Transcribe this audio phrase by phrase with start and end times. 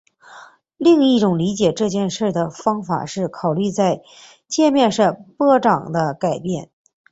[0.77, 4.01] 另一种理解这件事的方法是考虑在
[4.47, 6.71] 界面上波长的改变。